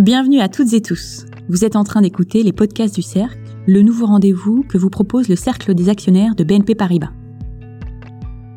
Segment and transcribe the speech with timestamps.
[0.00, 1.26] Bienvenue à toutes et tous.
[1.50, 5.28] Vous êtes en train d'écouter les podcasts du Cercle, le nouveau rendez-vous que vous propose
[5.28, 7.10] le Cercle des actionnaires de BNP Paribas.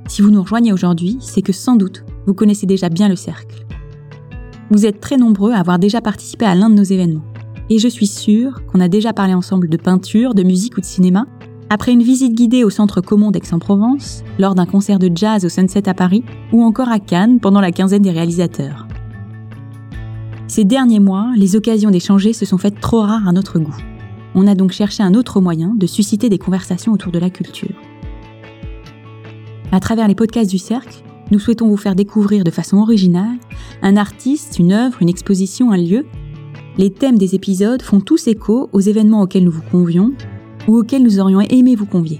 [0.07, 3.65] Si vous nous rejoignez aujourd'hui, c'est que sans doute, vous connaissez déjà bien le Cercle.
[4.71, 7.25] Vous êtes très nombreux à avoir déjà participé à l'un de nos événements.
[7.69, 10.85] Et je suis sûre qu'on a déjà parlé ensemble de peinture, de musique ou de
[10.85, 11.25] cinéma,
[11.69, 15.89] après une visite guidée au Centre Commun d'Aix-en-Provence, lors d'un concert de jazz au Sunset
[15.89, 16.23] à Paris,
[16.53, 18.87] ou encore à Cannes pendant la quinzaine des réalisateurs.
[20.55, 23.75] Ces derniers mois, les occasions d'échanger se sont faites trop rares à notre goût.
[24.35, 27.73] On a donc cherché un autre moyen de susciter des conversations autour de la culture.
[29.71, 33.39] À travers les podcasts du Cercle, nous souhaitons vous faire découvrir de façon originale
[33.81, 36.05] un artiste, une œuvre, une exposition, un lieu.
[36.77, 40.13] Les thèmes des épisodes font tous écho aux événements auxquels nous vous convions
[40.67, 42.19] ou auxquels nous aurions aimé vous convier.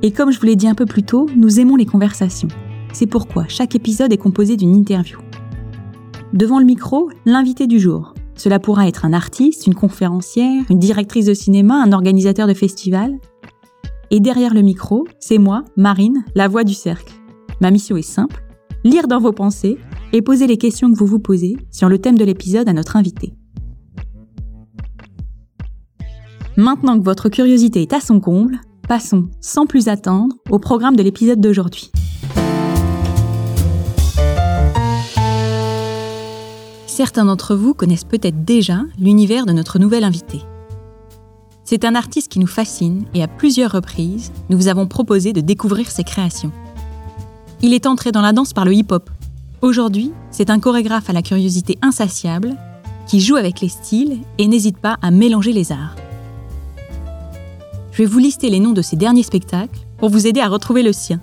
[0.00, 2.48] Et comme je vous l'ai dit un peu plus tôt, nous aimons les conversations.
[2.92, 5.18] C'est pourquoi chaque épisode est composé d'une interview.
[6.34, 8.14] Devant le micro, l'invité du jour.
[8.34, 13.18] Cela pourra être un artiste, une conférencière, une directrice de cinéma, un organisateur de festival.
[14.10, 17.14] Et derrière le micro, c'est moi, Marine, la voix du cercle.
[17.60, 18.42] Ma mission est simple,
[18.84, 19.78] lire dans vos pensées
[20.12, 22.96] et poser les questions que vous vous posez sur le thème de l'épisode à notre
[22.96, 23.34] invité.
[26.58, 31.02] Maintenant que votre curiosité est à son comble, passons, sans plus attendre, au programme de
[31.02, 31.90] l'épisode d'aujourd'hui.
[36.94, 40.42] Certains d'entre vous connaissent peut-être déjà l'univers de notre nouvel invité.
[41.64, 45.40] C'est un artiste qui nous fascine et à plusieurs reprises, nous vous avons proposé de
[45.40, 46.52] découvrir ses créations.
[47.62, 49.08] Il est entré dans la danse par le hip-hop.
[49.62, 52.56] Aujourd'hui, c'est un chorégraphe à la curiosité insatiable
[53.06, 55.96] qui joue avec les styles et n'hésite pas à mélanger les arts.
[57.92, 60.82] Je vais vous lister les noms de ses derniers spectacles pour vous aider à retrouver
[60.82, 61.22] le sien.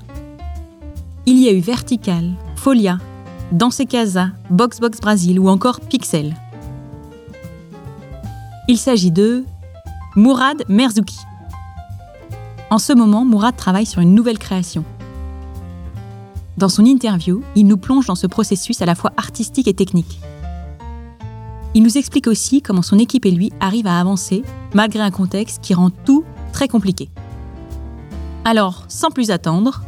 [1.28, 2.98] Il y a eu Vertical, Folia,
[3.52, 6.36] Danse Casa, Box Box Brasil ou encore Pixel.
[8.68, 9.44] Il s'agit de
[10.16, 11.18] Mourad Merzouki.
[12.70, 14.86] En ce moment, Mourad travaille sur une nouvelle création.
[16.58, 20.20] Dans son interview, il nous plonge dans ce processus à la fois artistique et technique.
[21.74, 24.44] Il nous explique aussi comment son équipe et lui arrivent à avancer
[24.76, 26.24] malgré un contexte qui rend tout
[26.54, 27.10] très compliqué.
[28.46, 29.82] Alors, sans plus attendre,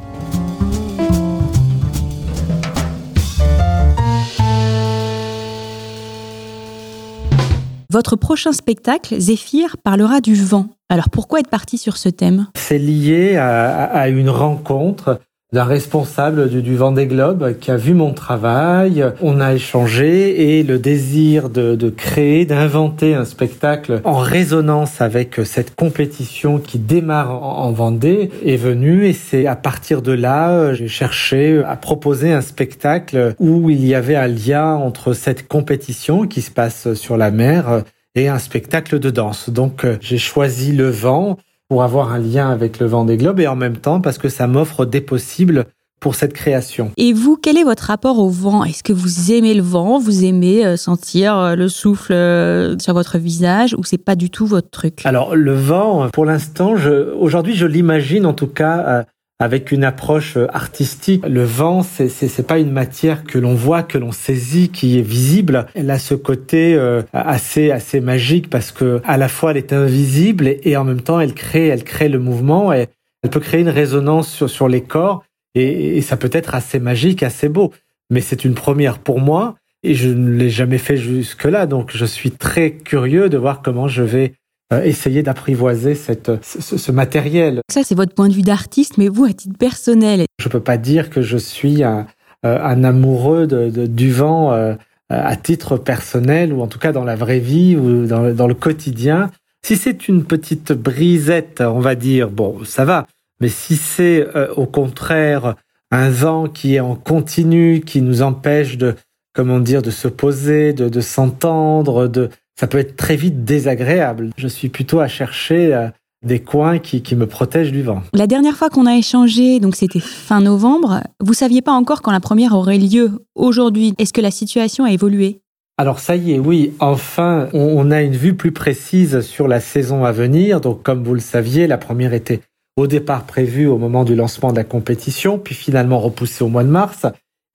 [7.91, 10.67] Votre prochain spectacle, Zéphyr, parlera du vent.
[10.87, 12.47] Alors pourquoi être parti sur ce thème?
[12.55, 15.19] C'est lié à, à, une rencontre
[15.53, 19.05] d'un responsable du, Vendée Globe qui a vu mon travail.
[19.21, 25.75] On a échangé et le désir de, créer, d'inventer un spectacle en résonance avec cette
[25.75, 30.87] compétition qui démarre en, en Vendée est venu et c'est à partir de là, j'ai
[30.87, 36.41] cherché à proposer un spectacle où il y avait un lien entre cette compétition qui
[36.41, 37.83] se passe sur la mer
[38.15, 39.49] et un spectacle de danse.
[39.49, 41.37] Donc j'ai choisi le vent
[41.71, 44.27] pour avoir un lien avec le vent des globes et en même temps parce que
[44.27, 45.67] ça m'offre des possibles
[46.01, 46.91] pour cette création.
[46.97, 48.65] Et vous, quel est votre rapport au vent?
[48.65, 49.97] Est-ce que vous aimez le vent?
[49.97, 54.29] Vous aimez euh, sentir euh, le souffle euh, sur votre visage ou c'est pas du
[54.29, 55.05] tout votre truc?
[55.05, 56.73] Alors le vent, pour l'instant,
[57.17, 59.05] aujourd'hui, je l'imagine en tout cas
[59.41, 61.25] avec une approche euh, artistique.
[61.27, 65.01] Le vent, c'est c'est pas une matière que l'on voit, que l'on saisit, qui est
[65.01, 65.65] visible.
[65.73, 69.73] Elle a ce côté euh, assez assez magique parce que à la fois elle est
[69.73, 72.87] invisible et, en même temps elle crée elle crée le mouvement et
[73.23, 75.23] elle peut créer une résonance sur sur les corps
[75.55, 77.73] et, et ça peut être assez magique, assez beau.
[78.11, 81.91] Mais c'est une première pour moi et je ne l'ai jamais fait jusque là, donc
[81.91, 84.33] je suis très curieux de voir comment je vais
[84.71, 87.61] essayer d'apprivoiser cette, ce, ce, matériel.
[87.71, 90.25] Ça, c'est votre point de vue d'artiste, mais vous, à titre personnel.
[90.39, 92.07] Je peux pas dire que je suis un,
[92.45, 94.73] euh, un amoureux de, de, du vent euh,
[95.09, 98.53] à titre personnel, ou en tout cas dans la vraie vie, ou dans, dans le
[98.53, 99.29] quotidien.
[99.63, 103.07] Si c'est une petite brisette, on va dire, bon, ça va.
[103.41, 105.55] Mais si c'est au contraire
[105.91, 108.95] un vent qui est en continu, qui nous empêche de,
[109.33, 112.29] comment dire, de se poser, de, de s'entendre, de,
[112.61, 114.29] ça peut être très vite désagréable.
[114.37, 115.87] Je suis plutôt à chercher euh,
[116.23, 118.03] des coins qui, qui me protègent du vent.
[118.13, 122.11] La dernière fois qu'on a échangé, donc c'était fin novembre, vous saviez pas encore quand
[122.11, 123.25] la première aurait lieu.
[123.33, 125.41] Aujourd'hui, est-ce que la situation a évolué?
[125.79, 130.05] Alors ça y est, oui, enfin, on a une vue plus précise sur la saison
[130.05, 130.61] à venir.
[130.61, 132.41] Donc comme vous le saviez, la première était
[132.77, 136.63] au départ prévue au moment du lancement de la compétition, puis finalement repoussée au mois
[136.63, 137.07] de mars.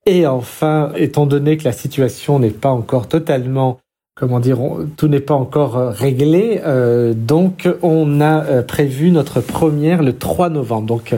[0.05, 3.79] Et enfin, étant donné que la situation n'est pas encore totalement
[4.17, 4.59] comment dire,
[4.97, 6.61] tout n'est pas encore euh, réglé.
[6.65, 10.87] Euh, donc, on a euh, prévu notre première le 3 novembre.
[10.87, 11.15] Donc,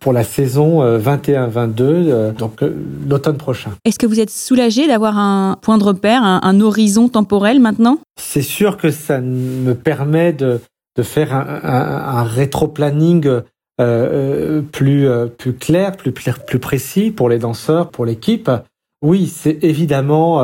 [0.00, 2.62] pour la saison 21-22, donc
[3.08, 3.70] l'automne prochain.
[3.86, 7.98] Est-ce que vous êtes soulagé d'avoir un point de repère, un, horizon temporel maintenant?
[8.20, 10.60] C'est sûr que ça me permet de,
[10.98, 13.40] de faire un, un, rétro-planning
[14.70, 15.08] plus,
[15.38, 18.50] plus clair, plus, plus précis pour les danseurs, pour l'équipe.
[19.00, 20.42] Oui, c'est évidemment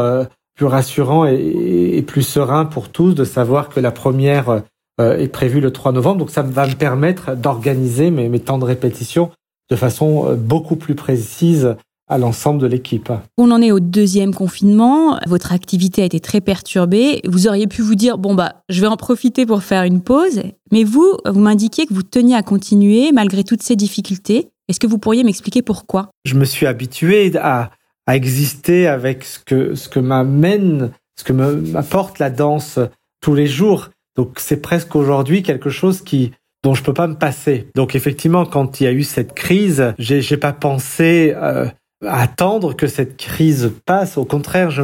[0.56, 4.62] plus rassurant et, plus serein pour tous de savoir que la première
[5.00, 6.19] euh, est prévue le 3 novembre.
[6.19, 9.31] Donc ça va me permettre d'organiser mes, mes temps de répétition
[9.70, 11.76] de façon euh, beaucoup plus précise
[12.08, 13.12] à l'ensemble de l'équipe.
[13.37, 17.82] On en est au deuxième confinement, votre activité a été très perturbée, vous auriez pu
[17.82, 21.41] vous dire, bon bah, je vais en profiter pour faire une pause, mais vous, vous
[21.41, 24.50] m'indiquiez que vous teniez à continuer malgré toutes ces difficultés.
[24.69, 26.11] Est-ce que vous pourriez m'expliquer pourquoi?
[26.25, 27.70] Je me suis habitué à,
[28.06, 32.79] à exister avec ce que ce que m'amène, ce que m'apporte la danse
[33.20, 33.91] tous les jours.
[34.17, 36.32] Donc c'est presque aujourd'hui quelque chose qui
[36.62, 37.69] dont je peux pas me passer.
[37.75, 41.67] Donc effectivement, quand il y a eu cette crise, j'ai j'ai pas pensé euh,
[42.05, 44.17] attendre que cette crise passe.
[44.17, 44.82] Au contraire, je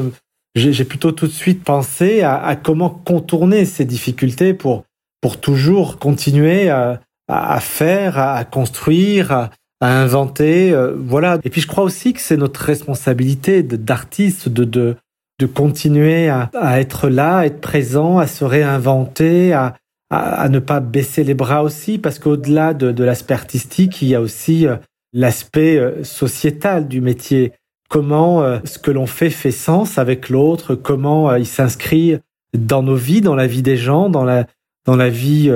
[0.55, 4.85] j'ai plutôt tout de suite pensé à, à, comment contourner ces difficultés pour
[5.23, 9.49] pour toujours continuer à, à faire, à construire,
[9.83, 11.39] à, inventer, euh, voilà.
[11.45, 14.97] Et puis je crois aussi que c'est notre responsabilité d'artiste de, de
[15.41, 19.75] de continuer à, à, être là, à être présent, à se réinventer, à,
[20.11, 24.15] à, ne pas baisser les bras aussi, parce qu'au-delà de, de l'aspect artistique, il y
[24.15, 24.77] a aussi euh,
[25.13, 27.53] l'aspect euh, sociétal du métier.
[27.89, 32.17] Comment ce que l'on fait fait sens avec l'autre, comment il s'inscrit
[32.57, 34.47] dans nos vies, dans la vie des gens, dans la
[34.87, 35.53] dans la vie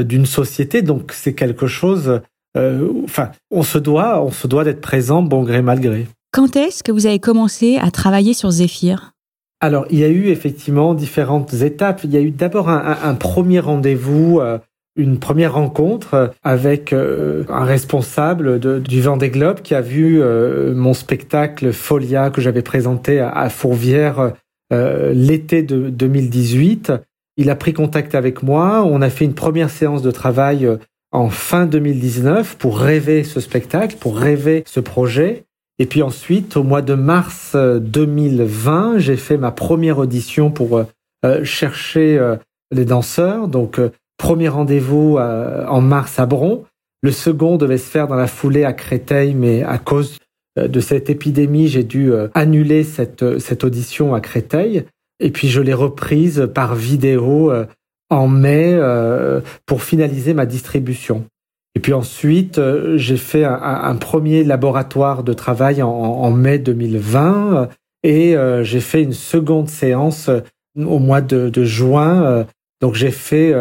[0.00, 0.82] d'une société.
[0.82, 2.18] Donc c'est quelque chose euh,
[2.56, 6.06] enfin, on se doit, on se doit d'être présent bon gré mal gré.
[6.32, 9.12] Quand est-ce que vous avez commencé à travailler sur Zéphyr?
[9.60, 12.00] Alors, il y a eu effectivement différentes étapes.
[12.04, 14.40] Il y a eu d'abord un, premier rendez-vous.
[14.40, 14.58] Euh,
[14.96, 20.22] une première rencontre avec euh, un responsable de, du Vendée Globe qui a vu
[20.74, 24.32] mon spectacle Folia que j'avais présenté à, Fourvière
[24.70, 26.92] l'été de 2018.
[27.36, 28.82] Il a pris contact avec moi.
[28.84, 30.68] On a fait une première séance de travail
[31.12, 35.44] en fin 2019 pour rêver ce spectacle, pour rêver ce projet.
[35.78, 40.78] Et puis ensuite, au mois de mars 2020, euh, j'ai fait ma première audition pour
[40.78, 40.84] euh,
[41.24, 42.20] euh, chercher
[42.70, 43.48] les danseurs.
[43.48, 43.80] Donc,
[44.16, 46.64] premier rendez-vous en mars à Bron.
[47.02, 50.18] Le second devait se faire dans la foulée à Créteil, mais à cause
[50.56, 54.84] de cette épidémie, j'ai dû annuler cette, cette audition à Créteil.
[55.20, 57.52] Et puis je l'ai reprise par vidéo
[58.12, 61.24] en mai euh, pour finaliser ma distribution.
[61.74, 67.68] Et puis ensuite, euh, j'ai fait un, premier laboratoire de travail en, mai 2020
[68.02, 70.28] et euh, j'ai fait une seconde séance
[70.76, 72.46] au mois de, juin.
[72.80, 73.54] donc j'ai fait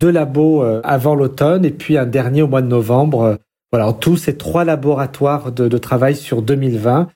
[0.00, 3.38] deux labos avant l'automne et puis un dernier au mois de novembre.
[3.72, 7.08] Voilà, en tout, c'est trois laboratoires de, de, travail sur 2020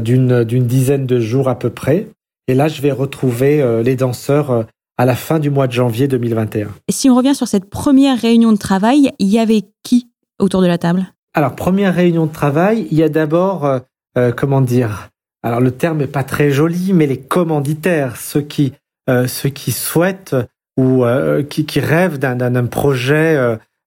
[0.00, 2.08] d'une d'une dizaine de jours à peu près.
[2.48, 4.66] Et là, je vais retrouver les danseurs
[4.98, 6.68] à la fin du mois de janvier 2021.
[6.88, 10.60] Et si on revient sur cette première réunion de travail, il y avait qui autour
[10.60, 11.06] de la table?
[11.34, 13.78] Alors, première réunion de travail, il y a d'abord, euh,
[14.16, 15.10] euh, comment dire,
[15.44, 18.72] alors le terme n'est pas très joli, mais les commanditaires, ceux qui,
[19.08, 20.36] euh, ceux qui souhaitent
[20.76, 21.04] ou
[21.50, 23.36] qui, qui, rêvent d'un projet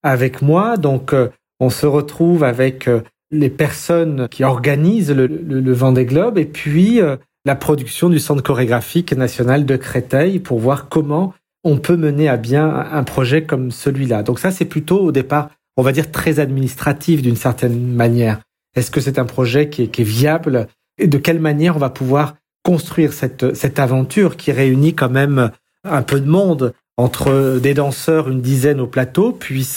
[0.03, 0.75] avec moi.
[0.75, 1.15] Donc,
[1.61, 2.89] on se retrouve avec
[3.31, 6.99] les personnes qui organisent le, le, le Vendée Globe et puis
[7.45, 11.33] la production du Centre chorégraphique national de Créteil pour voir comment
[11.63, 14.23] on peut mener à bien un projet comme celui-là.
[14.23, 18.39] Donc ça, c'est plutôt au départ, on va dire, très administratif d'une certaine manière.
[18.75, 20.67] Est-ce que c'est un projet qui est, viable
[20.97, 25.51] et de quelle manière on va pouvoir construire cette, cette aventure qui réunit quand même
[25.83, 29.67] un peu de monde entre des danseurs, une dizaine au plateau, puis,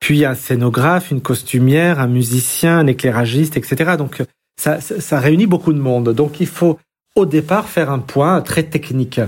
[0.00, 3.92] puis un scénographe, une costumière, un musicien, un éclairagiste, etc.
[3.96, 4.22] Donc
[4.60, 6.10] ça, ça réunit beaucoup de monde.
[6.10, 6.78] Donc il faut
[7.14, 9.20] au départ faire un point très technique.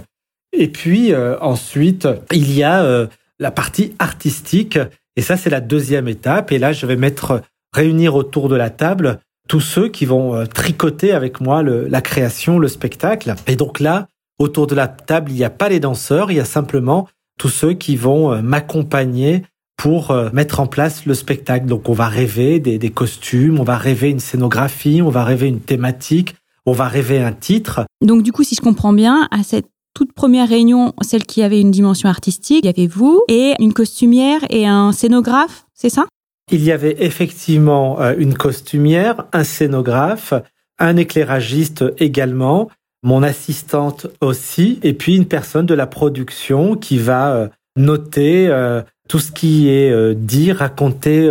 [0.56, 3.06] Et puis euh, ensuite, il y a euh,
[3.38, 4.78] la partie artistique,
[5.16, 6.52] et ça c'est la deuxième étape.
[6.52, 10.46] Et là, je vais mettre réunir autour de la table tous ceux qui vont euh,
[10.46, 13.34] tricoter avec moi le, la création, le spectacle.
[13.46, 14.06] Et donc là,
[14.38, 17.48] autour de la table, il n'y a pas les danseurs, il y a simplement tous
[17.48, 19.42] ceux qui vont m'accompagner
[19.76, 21.66] pour mettre en place le spectacle.
[21.66, 25.48] Donc on va rêver des, des costumes, on va rêver une scénographie, on va rêver
[25.48, 27.84] une thématique, on va rêver un titre.
[28.00, 31.60] Donc du coup, si je comprends bien, à cette toute première réunion, celle qui avait
[31.60, 36.06] une dimension artistique, il y avait vous et une costumière et un scénographe, c'est ça?
[36.50, 40.34] Il y avait effectivement euh, une costumière, un scénographe,
[40.78, 42.68] un éclairagiste également,
[43.02, 48.82] mon assistante aussi, et puis une personne de la production qui va euh, noter euh,
[49.08, 51.30] tout ce qui est dit, raconté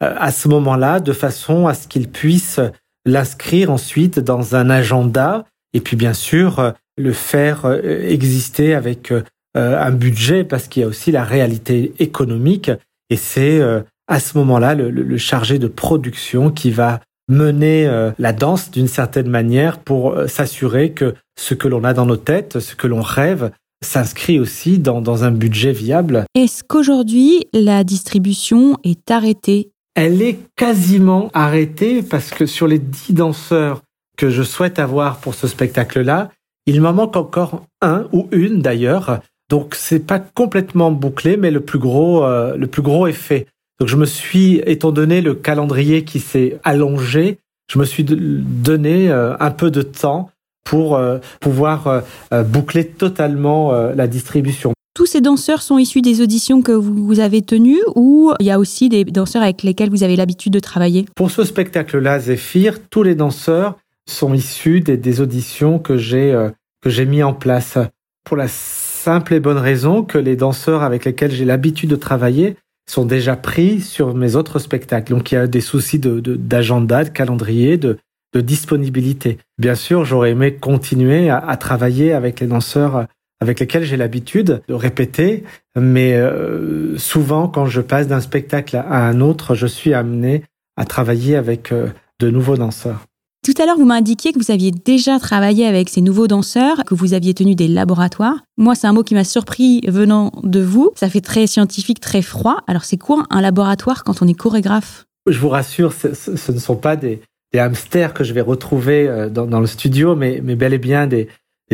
[0.00, 2.58] à ce moment-là de façon à ce qu'ils puissent
[3.04, 9.12] l'inscrire ensuite dans un agenda et puis bien sûr le faire exister avec
[9.54, 12.70] un budget parce qu'il y a aussi la réalité économique
[13.10, 13.60] et c'est
[14.08, 19.28] à ce moment-là le, chargé de production qui va mener euh, la danse d'une certaine
[19.28, 23.00] manière pour euh, s'assurer que ce que l'on a dans nos têtes, ce que l'on
[23.00, 23.50] rêve,
[23.82, 26.24] s'inscrit aussi dans, dans un budget viable.
[26.34, 29.70] Est-ce qu'aujourd'hui la distribution est arrêtée?
[29.94, 33.82] Elle est quasiment arrêtée parce que sur les dix danseurs
[34.16, 36.30] que je souhaite avoir pour ce spectacle-là,
[36.66, 39.20] il m'en manque encore un ou une d'ailleurs.
[39.50, 43.46] Donc c'est pas complètement bouclé, mais le plus gros, euh, le plus gros est fait.
[43.80, 47.38] Donc je me suis, étant donné le calendrier qui s'est allongé,
[47.72, 50.30] je me suis donné euh, un peu de temps
[50.62, 54.72] pour euh, pouvoir euh, boucler totalement la distribution.
[54.94, 58.58] Tous ces danseurs sont issus des auditions que vous avez tenues ou il y a
[58.58, 61.06] aussi des danseurs avec lesquels vous avez l'habitude de travailler?
[61.16, 66.36] Pour ce spectacle-là, Zéphyr, tous les danseurs sont issus des, auditions que j'ai
[66.82, 67.78] que j'ai mis en place
[68.24, 72.56] pour la simple et bonne raison que les danseurs avec lesquels j'ai l'habitude de travailler
[72.90, 75.12] sont déjà pris sur mes autres spectacles.
[75.12, 77.98] Donc il y a des soucis de d'agenda, de, calendrier, de,
[78.34, 79.38] de disponibilité.
[79.58, 83.06] Bien sûr, j'aurais aimé continuer à, travailler avec les danseurs
[83.42, 85.42] avec lesquels j'ai l'habitude de répéter,
[85.76, 90.44] mais euh, souvent quand je passe d'un spectacle à un autre, je suis amené
[90.76, 91.88] à travailler avec euh,
[92.20, 93.04] de nouveaux danseurs.
[93.44, 96.94] Tout à l'heure, vous m'indiquiez que vous aviez déjà travaillé avec ces nouveaux danseurs, que
[96.94, 98.36] vous aviez tenu des laboratoires.
[98.56, 100.92] Moi, c'est un mot qui m'a surpris venant de vous.
[100.94, 102.58] Ça fait très scientifique, très froid.
[102.68, 105.06] Alors, c'est quoi un laboratoire quand on est chorégraphe?
[105.28, 107.20] Je vous rassure, ce, ne sont pas des,
[107.52, 111.26] hamsters que je vais retrouver euh, dans, le studio, mais, bel et bien des,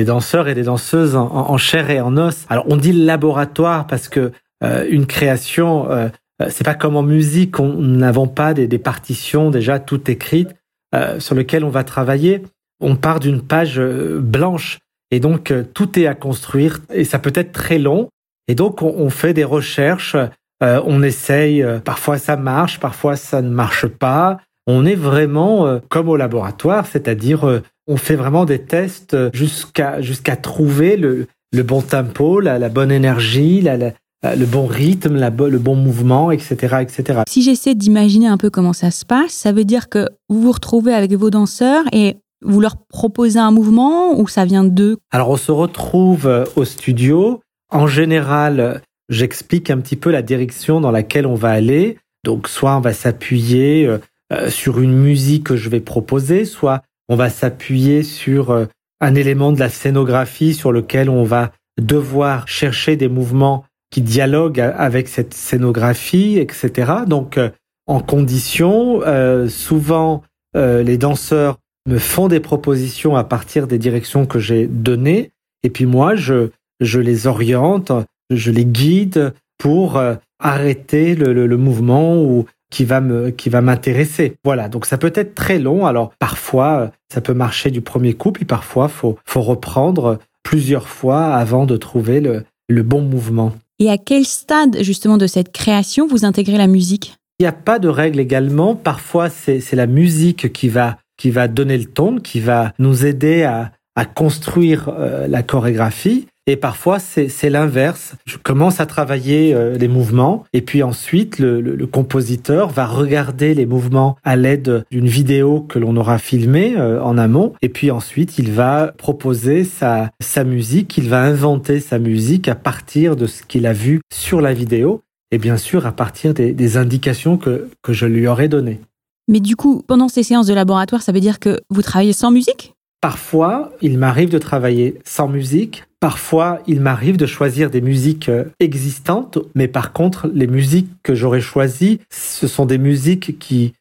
[0.05, 2.47] danseurs et des danseuses en, chair et en os.
[2.49, 4.33] Alors, on dit laboratoire parce que
[4.65, 6.09] euh, une création, euh,
[6.49, 10.55] c'est pas comme en musique, on n'avons pas des, des partitions déjà toutes écrites.
[10.95, 12.43] Euh, sur lequel on va travailler,
[12.81, 14.79] on part d'une page euh, blanche
[15.11, 18.09] et donc euh, tout est à construire et ça peut être très long.
[18.51, 20.17] Et donc on, fait des recherches,
[20.63, 24.39] on essaye, parfois ça marche, parfois ça ne marche pas.
[24.67, 30.97] On est vraiment comme au laboratoire, c'est-à-dire on fait vraiment des tests jusqu'à jusqu'à trouver
[30.97, 33.93] le, le bon tempo, la, la bonne énergie, la, la,
[34.25, 37.23] euh, le bon rythme, la, le bon mouvement, etc., etc.
[37.29, 40.53] Si j'essaie d'imaginer un peu comment ça se passe, ça veut dire que vous vous
[40.53, 44.99] retrouvez avec vos danseurs et vous leur proposez un mouvement ou ça vient d'eux?
[45.11, 47.41] Alors on se retrouve euh, au studio.
[47.71, 51.99] En général, j'explique un petit peu la direction dans laquelle on va aller.
[52.25, 57.17] Donc soit on va s'appuyer euh, sur une musique que je vais proposer, soit on
[57.17, 58.67] va s'appuyer sur
[59.01, 64.61] un élément de la scénographie sur lequel on va devoir chercher des mouvements qui dialogue
[64.61, 66.93] avec cette scénographie, etc.
[67.07, 67.51] Donc, euh,
[67.87, 70.23] en condition, euh, souvent,
[70.57, 75.31] euh, les danseurs me font des propositions à partir des directions que j'ai données,
[75.63, 76.51] et puis moi, je,
[76.81, 77.93] je les oriente,
[78.31, 80.01] je les guide pour
[80.39, 84.37] arrêter le, le, le, mouvement ou qui va me qui va m'intéresser.
[84.45, 85.87] Voilà, donc ça peut être très long.
[85.87, 91.27] Alors parfois, ça peut marcher du premier coup, puis parfois, faut faut reprendre plusieurs fois
[91.35, 93.53] avant de trouver le, le bon mouvement.
[93.79, 97.17] Et à quel stade justement de cette création vous intégrez la musique?
[97.39, 98.75] Il n'y a pas de règle également.
[98.75, 103.45] Parfois, c'est la musique qui va, qui va donner le ton, qui va nous aider
[103.45, 106.27] à, à construire euh, la chorégraphie.
[106.49, 108.15] Et parfois, c'est l'inverse.
[108.25, 113.67] Je commence à travailler euh, les mouvements et puis ensuite, le, compositeur va regarder les
[113.67, 117.53] mouvements à l'aide d'une vidéo que l'on aura filmée euh, en amont.
[117.61, 122.55] Et puis ensuite, il va proposer sa, sa musique, il va inventer sa musique à
[122.55, 126.53] partir de ce qu'il a vu sur la vidéo et bien sûr à partir des,
[126.53, 128.81] des indications que, que je lui aurais données.
[129.29, 132.31] Mais du coup, pendant ces séances de laboratoire, ça veut dire que vous travaillez sans
[132.31, 132.73] musique?
[133.01, 135.85] Parfois, il m'arrive de travailler sans musique.
[136.01, 141.15] Parfois, il m'arrive de choisir des musiques euh, existantes, mais par contre, les musiques que
[141.15, 143.39] j'aurais choisies, ce sont des musiques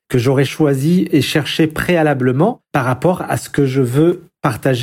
[0.07, 4.23] que j'aurais choisies et cherchées préalablement par rapport à ce que je veux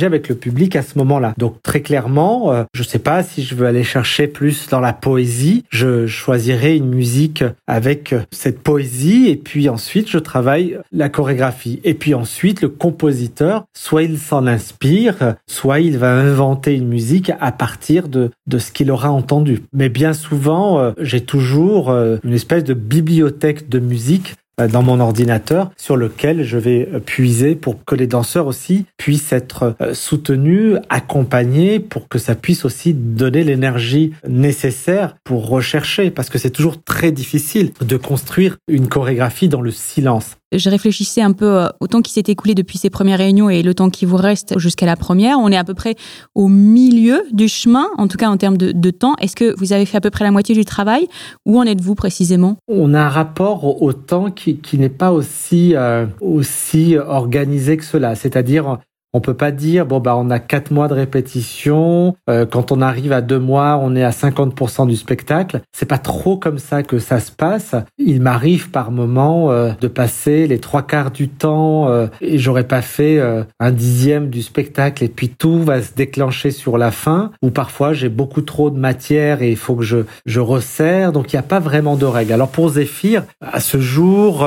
[0.05, 1.33] avec le public à ce moment-là.
[1.37, 4.93] Donc très clairement, euh, je sais pas si je veux aller chercher plus dans la
[4.93, 11.79] poésie, je choisirai une musique avec cette poésie et puis ensuite je travaille la chorégraphie.
[11.83, 17.31] Et puis ensuite le compositeur, soit il s'en inspire, soit il va inventer une musique
[17.39, 19.63] à partir de, de ce qu'il aura entendu.
[19.73, 24.83] Mais bien souvent, euh, j'ai toujours euh, une espèce de bibliothèque de musique euh, dans
[24.83, 29.75] mon ordinateur sur lequel je vais euh, puiser pour que les danseurs aussi puissent être
[29.81, 36.37] euh, soutenus, accompagnés, pour que ça puisse aussi donner l'énergie nécessaire pour rechercher, parce que
[36.37, 41.45] c'est toujours très difficile de construire une chorégraphie dans le silence je réfléchissais un peu
[41.45, 44.17] euh, au temps qui s'est écoulé depuis ces premières réunions et le temps qui vous
[44.17, 45.39] reste jusqu'à la première.
[45.39, 45.95] On est à peu près
[46.33, 49.15] au milieu du chemin, en tout cas en termes de, temps.
[49.19, 51.07] Est-ce que vous avez fait à peu près la moitié du travail?
[51.45, 52.57] Où en êtes-vous précisément?
[52.67, 58.15] On a un rapport au temps qui, n'est pas aussi, euh, aussi organisé que cela.
[58.15, 58.79] C'est-à-dire,
[59.15, 62.17] on peut pas dire bon bah on a quatre mois de répétition.
[62.29, 65.61] Euh, quand on arrive à deux mois, on est à 50% du spectacle.
[65.71, 67.75] C'est pas trop comme ça que ça se passe.
[67.97, 72.67] Il m'arrive par moment euh, de passer les trois quarts du temps euh, et j'aurais
[72.67, 73.21] pas fait
[73.59, 77.31] un dixième du spectacle et puis tout va se déclencher sur la fin.
[77.41, 81.13] Ou parfois j'ai beaucoup trop de matière et il faut que je je resserre.
[81.13, 82.33] Donc il n'y a pas vraiment de règles.
[82.33, 84.45] Alors pour Zéphyr, à ce jour,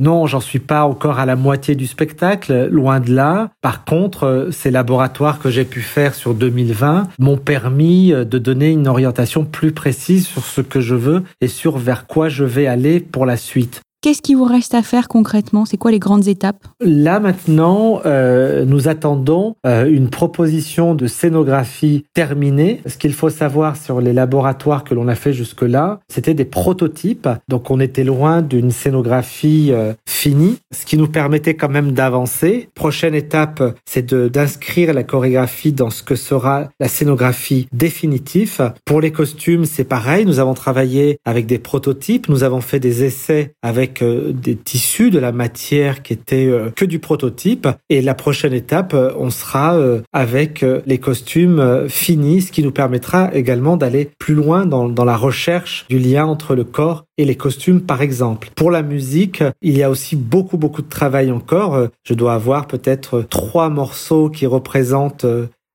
[0.00, 3.50] non, j'en suis pas encore à la moitié du spectacle, loin de là.
[3.62, 8.38] Par contre euh, ces laboratoires que j'ai pu faire sur 2020 m'ont permis euh, de
[8.38, 12.44] donner une orientation plus précise sur ce que je veux et sur vers quoi je
[12.44, 13.82] vais aller pour la suite.
[14.02, 15.66] Qu'est-ce qui vous reste à faire concrètement?
[15.66, 16.66] C'est quoi les grandes étapes?
[16.80, 22.80] Là maintenant, euh, nous attendons euh, une proposition de scénographie terminée.
[22.86, 27.28] Ce qu'il faut savoir sur les laboratoires que l'on a fait jusque-là, c'était des prototypes.
[27.48, 32.70] Donc on était loin d'une scénographie euh, finie, ce qui nous permettait quand même d'avancer.
[32.74, 38.72] Prochaine étape, c'est d'inscrire la chorégraphie dans ce que sera la scénographie définitive.
[38.86, 40.24] Pour les costumes, c'est pareil.
[40.24, 42.30] Nous avons travaillé avec des prototypes.
[42.30, 46.70] Nous avons fait des essais avec euh, des tissus, de la matière qui était euh,
[46.70, 47.68] que du prototype.
[47.88, 49.78] Et la prochaine étape, euh, on sera
[50.12, 55.86] avec les costumes finis, ce qui nous permettra également d'aller plus loin dans, la recherche
[55.88, 58.50] du lien entre le corps et les costumes, par exemple.
[58.54, 61.88] Pour la musique, il y a aussi beaucoup, beaucoup de travail encore.
[62.04, 65.26] Je dois avoir peut-être trois morceaux qui représentent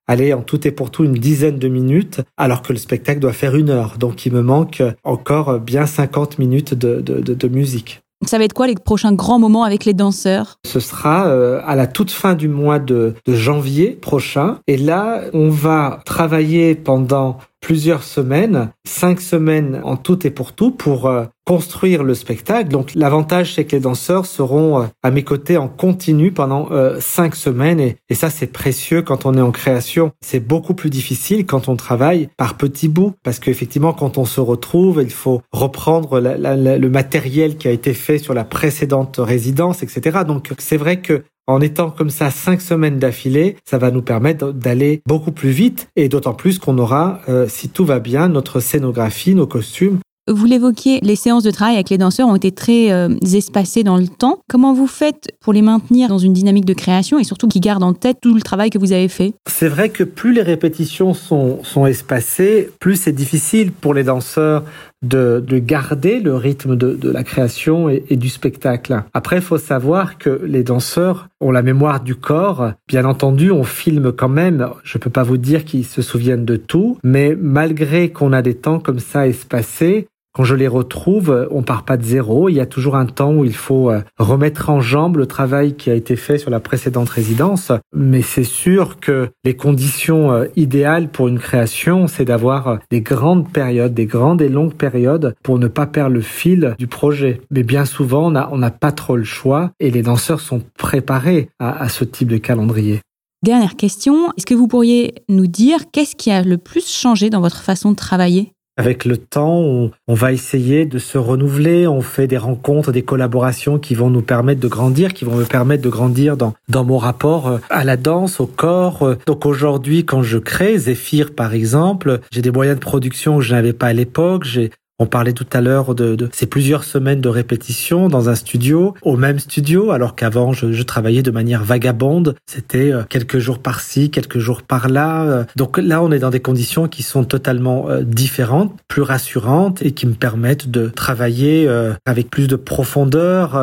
[0.06, 3.32] aller en tout et pour tout une dizaine de minutes, alors que le spectacle doit
[3.32, 3.98] faire une heure.
[3.98, 8.02] Donc il me manque encore bien 50 minutes de musique.
[8.24, 10.58] Ça va être quoi les prochains grands moments avec les danseurs?
[10.64, 14.58] Ce sera euh, à la toute fin du mois de, de janvier prochain.
[14.66, 20.70] Et là, on va travailler pendant plusieurs semaines, cinq semaines en tout et pour tout,
[20.70, 22.68] pour euh, construire le spectacle.
[22.68, 26.98] Donc l'avantage, c'est que les danseurs seront euh, à mes côtés en continu pendant euh,
[27.00, 27.80] cinq semaines.
[27.80, 30.10] Et, ça, c'est précieux quand on est en création.
[30.20, 33.12] C'est beaucoup plus difficile quand on travaille par petits bouts.
[33.22, 38.18] Parce qu'effectivement, quand on se retrouve, il faut reprendre le matériel qui a été fait
[38.18, 40.20] sur la précédente résidence, etc.
[40.26, 44.50] Donc c'est vrai que en étant comme ça cinq semaines d'affilée, ça va nous permettre
[44.52, 48.58] d'aller beaucoup plus vite et d'autant plus qu'on aura, euh, si tout va bien, notre
[48.58, 52.92] scénographie, nos costumes vous l'évoquiez, les séances de travail avec les danseurs ont été très
[52.92, 54.40] euh, espacées dans le temps.
[54.48, 57.84] Comment vous faites pour les maintenir dans une dynamique de création et surtout qu'ils gardent
[57.84, 59.34] en tête tout le travail que vous avez fait?
[59.48, 64.64] C'est vrai que plus les répétitions sont, sont espacées, plus c'est difficile pour les danseurs
[65.02, 69.02] de, de, garder le rythme de, de la création et, du spectacle.
[69.12, 72.72] Après, il faut savoir que les danseurs ont la mémoire du corps.
[72.88, 74.68] Bien entendu, on filme quand même.
[74.84, 78.54] Je peux pas vous dire qu'ils se souviennent de tout, mais malgré qu'on a des
[78.54, 82.50] temps comme ça espacés, quand je les retrouve, on part pas de zéro.
[82.50, 85.76] Il y a toujours un temps où il faut euh, remettre en jambe le travail
[85.76, 87.72] qui a été fait sur la précédente résidence.
[87.94, 93.00] Mais c'est sûr que les conditions euh, idéales pour une création, c'est d'avoir euh, des
[93.00, 97.40] grandes périodes, des grandes et longues périodes pour ne pas perdre le fil du projet.
[97.50, 101.80] Mais bien souvent, on n'a pas trop le choix et les danseurs sont préparés à,
[101.82, 103.00] à ce type de calendrier.
[103.42, 107.40] Dernière question, est-ce que vous pourriez nous dire qu'est-ce qui a le plus changé dans
[107.40, 108.52] votre façon de travailler?
[108.76, 113.78] Avec le temps, on, va essayer de se renouveler, on fait des rencontres, des collaborations
[113.78, 116.98] qui vont nous permettre de grandir, qui vont me permettre de grandir dans, dans mon
[116.98, 119.16] rapport euh, à la danse, au corps.
[119.26, 123.54] Donc aujourd'hui, quand je crée Zéphyr, par exemple, j'ai des moyens de production que je
[123.54, 127.20] n'avais pas à l'époque, j'ai on parlait tout à l'heure de, de, ces plusieurs semaines
[127.20, 131.64] de répétition dans un studio, au même studio, alors qu'avant je, je, travaillais de manière
[131.64, 132.34] vagabonde.
[132.46, 135.24] C'était euh, quelques jours par-ci, quelques jours par-là.
[135.24, 135.44] Euh.
[135.56, 139.92] Donc là, on est dans des conditions qui sont totalement euh, différentes, plus rassurantes et
[139.92, 141.68] qui me permettent de travailler
[142.06, 143.60] avec plus de profondeur.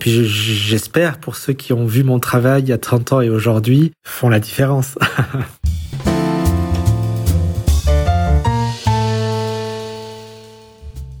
[0.00, 3.30] Puis j'espère pour ceux qui ont vu mon travail il y a 30 ans et
[3.30, 4.96] aujourd'hui font la différence.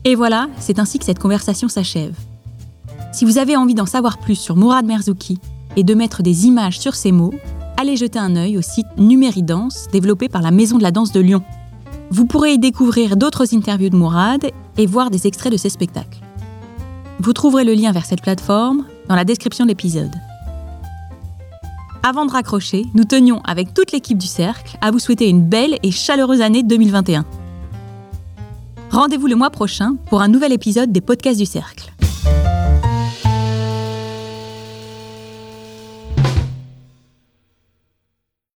[0.08, 2.16] Et voilà, c'est ainsi que cette conversation s'achève.
[3.12, 5.38] Si vous avez envie d'en savoir plus sur Mourad Merzouki
[5.76, 7.34] et de mettre des images sur ses mots,
[7.76, 11.20] allez jeter un œil au site Numéridance développé par la Maison de la Danse de
[11.20, 11.42] Lyon.
[12.10, 16.20] Vous pourrez y découvrir d'autres interviews de Mourad et voir des extraits de ses spectacles.
[17.20, 20.14] Vous trouverez le lien vers cette plateforme dans la description de l'épisode.
[22.02, 25.76] Avant de raccrocher, nous tenions avec toute l'équipe du Cercle à vous souhaiter une belle
[25.82, 27.26] et chaleureuse année 2021.
[28.90, 31.92] Rendez-vous le mois prochain pour un nouvel épisode des podcasts du Cercle.